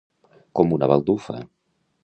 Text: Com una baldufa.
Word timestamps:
Com 0.59 0.73
una 0.77 0.89
baldufa. 0.93 1.39